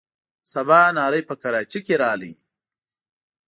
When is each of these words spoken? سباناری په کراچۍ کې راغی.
سباناری 0.51 1.21
په 1.29 1.33
کراچۍ 1.41 1.79
کې 1.85 1.95
راغی. 2.03 2.33